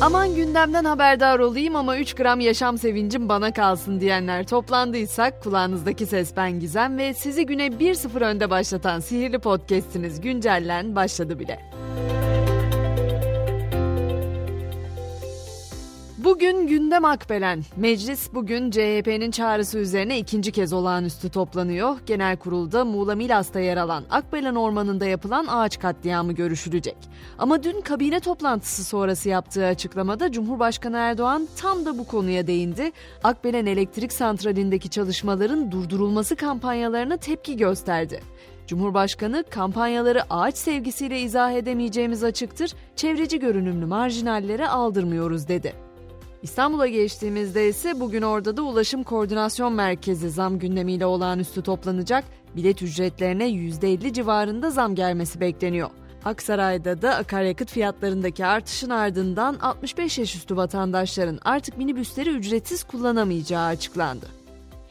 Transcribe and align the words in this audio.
Aman 0.00 0.34
gündemden 0.34 0.84
haberdar 0.84 1.38
olayım 1.38 1.76
ama 1.76 1.96
3 1.98 2.14
gram 2.14 2.40
yaşam 2.40 2.78
sevincim 2.78 3.28
bana 3.28 3.52
kalsın 3.52 4.00
diyenler 4.00 4.46
toplandıysak 4.46 5.42
kulağınızdaki 5.42 6.06
ses 6.06 6.36
ben 6.36 6.60
Gizem 6.60 6.98
ve 6.98 7.14
sizi 7.14 7.46
güne 7.46 7.66
1-0 7.66 8.24
önde 8.24 8.50
başlatan 8.50 9.00
sihirli 9.00 9.38
podcastiniz 9.38 10.20
Güncellen 10.20 10.96
başladı 10.96 11.38
bile. 11.38 11.75
Bugün 16.46 16.66
gündem 16.66 17.04
akbelen. 17.04 17.62
Meclis 17.76 18.34
bugün 18.34 18.70
CHP'nin 18.70 19.30
çağrısı 19.30 19.78
üzerine 19.78 20.18
ikinci 20.18 20.52
kez 20.52 20.72
olağanüstü 20.72 21.30
toplanıyor. 21.30 21.96
Genel 22.06 22.36
kurulda 22.36 22.84
Muğla 22.84 23.14
Milas'ta 23.14 23.60
yer 23.60 23.76
alan 23.76 24.04
Akbelen 24.10 24.54
Ormanı'nda 24.54 25.06
yapılan 25.06 25.46
ağaç 25.46 25.78
katliamı 25.78 26.32
görüşülecek. 26.32 26.96
Ama 27.38 27.62
dün 27.62 27.80
kabine 27.80 28.20
toplantısı 28.20 28.84
sonrası 28.84 29.28
yaptığı 29.28 29.66
açıklamada 29.66 30.32
Cumhurbaşkanı 30.32 30.96
Erdoğan 30.96 31.48
tam 31.56 31.84
da 31.84 31.98
bu 31.98 32.06
konuya 32.06 32.46
değindi. 32.46 32.92
Akbelen 33.24 33.66
Elektrik 33.66 34.12
Santrali'ndeki 34.12 34.90
çalışmaların 34.90 35.72
durdurulması 35.72 36.36
kampanyalarına 36.36 37.16
tepki 37.16 37.56
gösterdi. 37.56 38.20
Cumhurbaşkanı 38.66 39.44
kampanyaları 39.50 40.22
ağaç 40.30 40.56
sevgisiyle 40.56 41.20
izah 41.20 41.52
edemeyeceğimiz 41.52 42.24
açıktır, 42.24 42.72
çevreci 42.96 43.38
görünümlü 43.38 43.86
marjinallere 43.86 44.68
aldırmıyoruz 44.68 45.48
dedi. 45.48 45.85
İstanbul'a 46.42 46.86
geçtiğimizde 46.86 47.68
ise 47.68 48.00
bugün 48.00 48.22
orada 48.22 48.56
da 48.56 48.62
Ulaşım 48.62 49.02
Koordinasyon 49.02 49.72
Merkezi 49.72 50.30
zam 50.30 50.58
gündemiyle 50.58 51.06
olağanüstü 51.06 51.62
toplanacak. 51.62 52.24
Bilet 52.56 52.82
ücretlerine 52.82 53.48
%50 53.48 54.12
civarında 54.12 54.70
zam 54.70 54.94
gelmesi 54.94 55.40
bekleniyor. 55.40 55.90
Aksaray'da 56.24 57.02
da 57.02 57.14
akaryakıt 57.14 57.70
fiyatlarındaki 57.70 58.46
artışın 58.46 58.90
ardından 58.90 59.54
65 59.54 60.18
yaş 60.18 60.34
üstü 60.34 60.56
vatandaşların 60.56 61.38
artık 61.44 61.78
minibüsleri 61.78 62.30
ücretsiz 62.30 62.84
kullanamayacağı 62.84 63.66
açıklandı. 63.66 64.26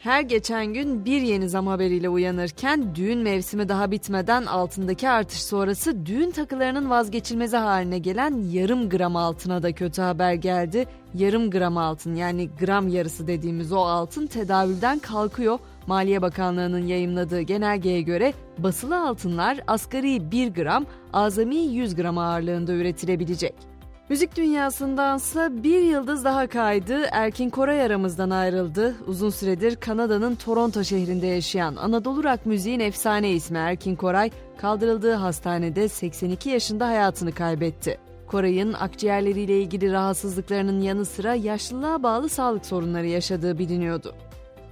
Her 0.06 0.20
geçen 0.20 0.66
gün 0.66 1.04
bir 1.04 1.20
yeni 1.20 1.48
zam 1.48 1.66
haberiyle 1.66 2.08
uyanırken 2.08 2.94
düğün 2.94 3.18
mevsimi 3.18 3.68
daha 3.68 3.90
bitmeden 3.90 4.46
altındaki 4.46 5.08
artış 5.08 5.42
sonrası 5.42 6.06
düğün 6.06 6.30
takılarının 6.30 6.90
vazgeçilmezi 6.90 7.56
haline 7.56 7.98
gelen 7.98 8.50
yarım 8.50 8.88
gram 8.88 9.16
altına 9.16 9.62
da 9.62 9.72
kötü 9.72 10.02
haber 10.02 10.34
geldi. 10.34 10.86
Yarım 11.14 11.50
gram 11.50 11.76
altın 11.76 12.14
yani 12.14 12.48
gram 12.60 12.88
yarısı 12.88 13.26
dediğimiz 13.26 13.72
o 13.72 13.78
altın 13.78 14.26
tedavülden 14.26 14.98
kalkıyor. 14.98 15.58
Maliye 15.86 16.22
Bakanlığı'nın 16.22 16.86
yayımladığı 16.86 17.40
genelgeye 17.40 18.02
göre 18.02 18.32
basılı 18.58 19.08
altınlar 19.08 19.60
asgari 19.66 20.30
1 20.30 20.48
gram, 20.48 20.86
azami 21.12 21.56
100 21.56 21.94
gram 21.94 22.18
ağırlığında 22.18 22.72
üretilebilecek. 22.72 23.75
Müzik 24.08 24.36
dünyasındansa 24.36 25.62
bir 25.62 25.80
yıldız 25.80 26.24
daha 26.24 26.46
kaydı. 26.46 27.02
Erkin 27.12 27.50
Koray 27.50 27.82
aramızdan 27.82 28.30
ayrıldı. 28.30 28.94
Uzun 29.06 29.30
süredir 29.30 29.76
Kanada'nın 29.76 30.34
Toronto 30.34 30.84
şehrinde 30.84 31.26
yaşayan 31.26 31.76
Anadolu 31.76 32.24
rock 32.24 32.46
müziğin 32.46 32.80
efsane 32.80 33.30
ismi 33.30 33.58
Erkin 33.58 33.96
Koray, 33.96 34.30
kaldırıldığı 34.58 35.14
hastanede 35.14 35.88
82 35.88 36.50
yaşında 36.50 36.86
hayatını 36.86 37.32
kaybetti. 37.32 37.98
Koray'ın 38.26 38.72
akciğerleriyle 38.72 39.60
ilgili 39.60 39.92
rahatsızlıklarının 39.92 40.80
yanı 40.80 41.04
sıra 41.04 41.34
yaşlılığa 41.34 42.02
bağlı 42.02 42.28
sağlık 42.28 42.66
sorunları 42.66 43.06
yaşadığı 43.06 43.58
biliniyordu. 43.58 44.14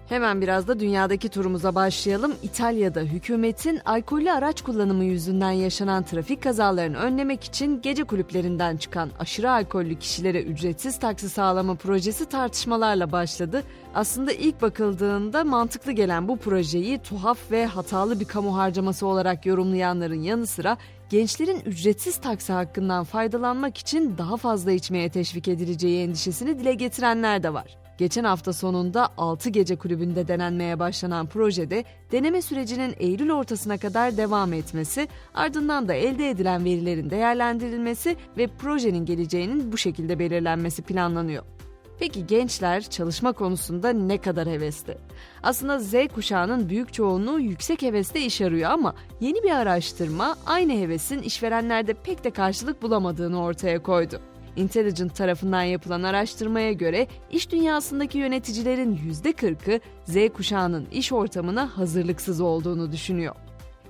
Hemen 0.08 0.40
biraz 0.40 0.68
da 0.68 0.80
dünyadaki 0.80 1.28
turumuza 1.28 1.74
başlayalım. 1.74 2.34
İtalya'da 2.42 3.00
hükümetin 3.00 3.80
alkollü 3.84 4.32
araç 4.32 4.62
kullanımı 4.62 5.04
yüzünden 5.04 5.50
yaşanan 5.50 6.02
trafik 6.02 6.42
kazalarını 6.42 6.96
önlemek 6.96 7.44
için 7.44 7.82
gece 7.82 8.04
kulüplerinden 8.04 8.76
çıkan 8.76 9.10
aşırı 9.18 9.50
alkollü 9.50 9.98
kişilere 9.98 10.42
ücretsiz 10.42 10.98
taksi 10.98 11.28
sağlama 11.28 11.74
projesi 11.74 12.26
tartışmalarla 12.26 13.12
başladı. 13.12 13.62
Aslında 13.94 14.32
ilk 14.32 14.62
bakıldığında 14.62 15.44
mantıklı 15.44 15.92
gelen 15.92 16.28
bu 16.28 16.36
projeyi 16.36 16.98
tuhaf 16.98 17.50
ve 17.50 17.66
hatalı 17.66 18.20
bir 18.20 18.24
kamu 18.24 18.56
harcaması 18.56 19.06
olarak 19.06 19.46
yorumlayanların 19.46 20.22
yanı 20.22 20.46
sıra 20.46 20.76
gençlerin 21.10 21.60
ücretsiz 21.60 22.16
taksi 22.16 22.52
hakkından 22.52 23.04
faydalanmak 23.04 23.78
için 23.78 24.18
daha 24.18 24.36
fazla 24.36 24.72
içmeye 24.72 25.08
teşvik 25.08 25.48
edileceği 25.48 26.04
endişesini 26.04 26.58
dile 26.58 26.74
getirenler 26.74 27.42
de 27.42 27.54
var. 27.54 27.83
Geçen 27.98 28.24
hafta 28.24 28.52
sonunda 28.52 29.08
6 29.16 29.50
gece 29.50 29.76
kulübünde 29.76 30.28
denenmeye 30.28 30.78
başlanan 30.78 31.26
projede 31.26 31.84
deneme 32.12 32.42
sürecinin 32.42 32.94
Eylül 32.98 33.30
ortasına 33.30 33.78
kadar 33.78 34.16
devam 34.16 34.52
etmesi, 34.52 35.08
ardından 35.34 35.88
da 35.88 35.94
elde 35.94 36.30
edilen 36.30 36.64
verilerin 36.64 37.10
değerlendirilmesi 37.10 38.16
ve 38.38 38.46
projenin 38.46 39.04
geleceğinin 39.04 39.72
bu 39.72 39.76
şekilde 39.76 40.18
belirlenmesi 40.18 40.82
planlanıyor. 40.82 41.44
Peki 41.98 42.26
gençler 42.26 42.82
çalışma 42.82 43.32
konusunda 43.32 43.92
ne 43.92 44.18
kadar 44.18 44.48
hevesli? 44.48 44.98
Aslında 45.42 45.78
Z 45.78 45.94
kuşağının 46.14 46.68
büyük 46.68 46.92
çoğunluğu 46.92 47.40
yüksek 47.40 47.82
hevesle 47.82 48.20
iş 48.20 48.40
arıyor 48.40 48.70
ama 48.70 48.94
yeni 49.20 49.42
bir 49.42 49.50
araştırma 49.50 50.36
aynı 50.46 50.72
hevesin 50.72 51.22
işverenlerde 51.22 51.94
pek 51.94 52.24
de 52.24 52.30
karşılık 52.30 52.82
bulamadığını 52.82 53.42
ortaya 53.42 53.82
koydu. 53.82 54.20
Intelligent 54.56 55.16
tarafından 55.16 55.62
yapılan 55.62 56.02
araştırmaya 56.02 56.72
göre 56.72 57.06
iş 57.30 57.50
dünyasındaki 57.52 58.18
yöneticilerin 58.18 59.00
%40'ı 59.24 59.80
Z 60.04 60.32
kuşağının 60.32 60.86
iş 60.92 61.12
ortamına 61.12 61.78
hazırlıksız 61.78 62.40
olduğunu 62.40 62.92
düşünüyor. 62.92 63.34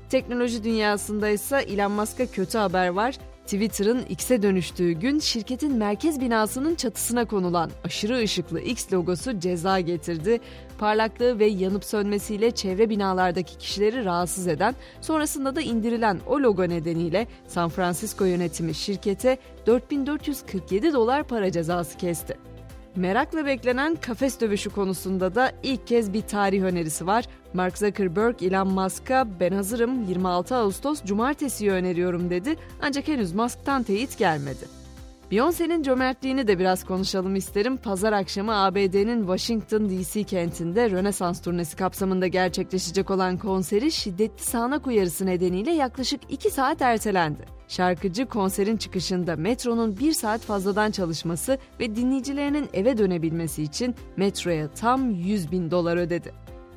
Teknoloji 0.09 0.65
dünyasında 0.65 1.29
ise 1.29 1.57
Elon 1.57 1.93
Musk'a 1.93 2.27
kötü 2.27 2.59
haber 2.59 2.89
var. 2.89 3.19
Twitter'ın 3.45 4.03
X'e 4.09 4.43
dönüştüğü 4.43 4.93
gün 4.93 5.19
şirketin 5.19 5.73
merkez 5.73 6.21
binasının 6.21 6.75
çatısına 6.75 7.25
konulan 7.25 7.71
aşırı 7.85 8.19
ışıklı 8.19 8.61
X 8.61 8.93
logosu 8.93 9.41
ceza 9.41 9.81
getirdi. 9.81 10.41
Parlaklığı 10.79 11.39
ve 11.39 11.47
yanıp 11.47 11.85
sönmesiyle 11.85 12.51
çevre 12.51 12.91
binalardaki 12.91 13.59
kişileri 13.59 14.05
rahatsız 14.05 14.49
eden, 14.49 14.75
sonrasında 15.01 15.57
da 15.57 15.61
indirilen 15.61 16.21
o 16.27 16.41
logo 16.41 16.69
nedeniyle 16.69 17.27
San 17.49 17.69
Francisco 17.69 18.25
yönetimi 18.25 18.75
şirkete 18.75 19.39
4447 19.67 20.93
dolar 20.93 21.23
para 21.23 21.53
cezası 21.53 21.99
kesti. 21.99 22.54
Merakla 22.97 23.47
beklenen 23.47 23.97
kafes 23.97 24.41
dövüşü 24.41 24.71
konusunda 24.71 25.35
da 25.35 25.53
ilk 25.63 25.87
kez 25.87 26.13
bir 26.13 26.23
tarih 26.23 26.63
önerisi 26.63 27.07
var. 27.07 27.25
Mark 27.55 27.79
Zuckerberg 27.79 28.43
Elon 28.43 28.69
Musk'a 28.69 29.27
ben 29.41 29.53
hazırım 29.53 30.09
26 30.09 30.57
Ağustos 30.57 31.05
cumartesiyi 31.05 31.71
öneriyorum 31.71 32.31
dedi 32.31 32.57
ancak 32.83 33.09
henüz 33.09 33.33
Musk'tan 33.33 33.83
teyit 33.83 34.19
gelmedi. 34.19 34.85
Beyoncé'nin 35.31 35.83
cömertliğini 35.83 36.47
de 36.49 36.59
biraz 36.59 36.85
konuşalım 36.85 37.37
isterim. 37.37 37.77
Pazar 37.77 38.13
akşamı 38.13 38.65
ABD'nin 38.65 39.21
Washington 39.21 39.89
DC 39.89 40.23
kentinde 40.23 40.91
Rönesans 40.91 41.43
turnesi 41.43 41.77
kapsamında 41.77 42.27
gerçekleşecek 42.27 43.11
olan 43.11 43.39
konseri 43.39 43.93
şiddetli 43.93 44.45
sağanak 44.45 44.87
uyarısı 44.87 45.27
nedeniyle 45.27 45.73
yaklaşık 45.73 46.21
2 46.29 46.51
saat 46.51 46.83
ertelendi. 46.83 47.45
Şarkıcı 47.75 48.27
konserin 48.27 48.77
çıkışında 48.77 49.37
metronun 49.37 49.99
bir 49.99 50.13
saat 50.13 50.41
fazladan 50.41 50.91
çalışması 50.91 51.59
ve 51.81 51.97
dinleyicilerinin 51.97 52.69
eve 52.73 52.99
dönebilmesi 52.99 53.63
için 53.63 53.95
metroya 54.17 54.69
tam 54.69 55.11
100 55.11 55.53
bin 55.53 55.71
dolar 55.71 55.97
ödedi. 55.97 56.33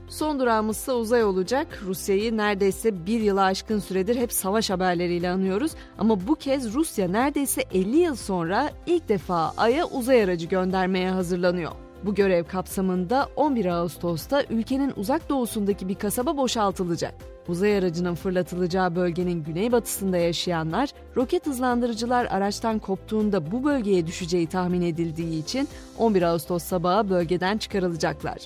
Son 0.07 0.39
durağımızsa 0.39 0.93
uzay 0.93 1.23
olacak. 1.23 1.81
Rusya'yı 1.85 2.37
neredeyse 2.37 3.05
bir 3.05 3.21
yıla 3.21 3.43
aşkın 3.43 3.79
süredir 3.79 4.15
hep 4.15 4.33
savaş 4.33 4.69
haberleriyle 4.69 5.29
anıyoruz. 5.29 5.71
Ama 5.97 6.27
bu 6.27 6.35
kez 6.35 6.73
Rusya 6.73 7.07
neredeyse 7.07 7.63
50 7.73 7.97
yıl 7.97 8.15
sonra 8.15 8.69
ilk 8.85 9.09
defa 9.09 9.53
Ay'a 9.57 9.85
uzay 9.85 10.23
aracı 10.23 10.47
göndermeye 10.47 11.11
hazırlanıyor. 11.11 11.71
Bu 12.03 12.15
görev 12.15 12.43
kapsamında 12.43 13.29
11 13.35 13.65
Ağustos'ta 13.65 14.43
ülkenin 14.49 14.93
uzak 14.95 15.29
doğusundaki 15.29 15.87
bir 15.87 15.95
kasaba 15.95 16.37
boşaltılacak. 16.37 17.36
Uzay 17.47 17.77
aracının 17.77 18.15
fırlatılacağı 18.15 18.95
bölgenin 18.95 19.43
güneybatısında 19.43 20.17
yaşayanlar, 20.17 20.89
roket 21.15 21.47
hızlandırıcılar 21.47 22.25
araçtan 22.25 22.79
koptuğunda 22.79 23.51
bu 23.51 23.63
bölgeye 23.63 24.07
düşeceği 24.07 24.47
tahmin 24.47 24.81
edildiği 24.81 25.43
için 25.43 25.67
11 25.97 26.21
Ağustos 26.21 26.63
sabahı 26.63 27.09
bölgeden 27.09 27.57
çıkarılacaklar. 27.57 28.37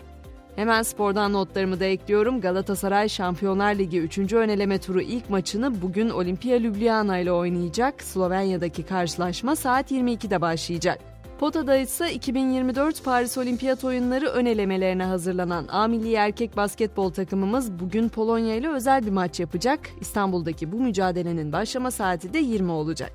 Hemen 0.55 0.83
spordan 0.83 1.33
notlarımı 1.33 1.79
da 1.79 1.85
ekliyorum. 1.85 2.41
Galatasaray 2.41 3.09
Şampiyonlar 3.09 3.75
Ligi 3.75 3.99
3. 3.99 4.33
öneleme 4.33 4.77
turu 4.77 5.01
ilk 5.01 5.29
maçını 5.29 5.81
bugün 5.81 6.09
Olimpia 6.09 6.59
Ljubljana 6.59 7.17
ile 7.17 7.31
oynayacak. 7.31 8.03
Slovenya'daki 8.03 8.83
karşılaşma 8.83 9.55
saat 9.55 9.91
22'de 9.91 10.41
başlayacak. 10.41 11.10
Pota'da 11.41 11.77
ise 11.77 12.13
2024 12.13 13.03
Paris 13.03 13.38
Olimpiyat 13.38 13.83
Oyunları 13.83 14.25
ön 14.25 14.45
elemelerine 14.45 15.03
hazırlanan 15.03 15.67
A 15.71 15.88
milli 15.88 16.13
erkek 16.13 16.57
basketbol 16.57 17.09
takımımız 17.09 17.79
bugün 17.79 18.09
Polonya 18.09 18.55
ile 18.55 18.69
özel 18.69 19.05
bir 19.05 19.11
maç 19.11 19.39
yapacak. 19.39 19.79
İstanbul'daki 20.01 20.71
bu 20.71 20.79
mücadelenin 20.79 21.51
başlama 21.51 21.91
saati 21.91 22.33
de 22.33 22.39
20 22.39 22.71
olacak. 22.71 23.11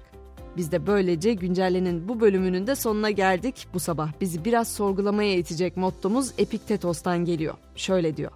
Biz 0.57 0.73
de 0.73 0.87
böylece 0.87 1.35
güncellenin 1.35 2.09
bu 2.09 2.21
bölümünün 2.21 2.67
de 2.67 2.75
sonuna 2.75 3.11
geldik. 3.11 3.69
Bu 3.75 3.81
sabah 3.81 4.13
bizi 4.21 4.45
biraz 4.45 4.69
sorgulamaya 4.69 5.37
itecek 5.37 5.77
mottomuz 5.77 6.33
Epiktetos'tan 6.39 7.25
geliyor. 7.25 7.55
Şöyle 7.77 8.17
diyor. 8.17 8.33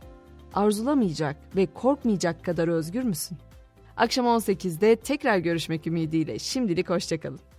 Arzulamayacak 0.54 1.36
ve 1.56 1.66
korkmayacak 1.66 2.44
kadar 2.44 2.68
özgür 2.68 3.02
müsün? 3.02 3.38
Akşam 3.96 4.26
18'de 4.26 4.96
tekrar 4.96 5.38
görüşmek 5.38 5.86
ümidiyle 5.86 6.38
şimdilik 6.38 6.90
hoşçakalın. 6.90 7.49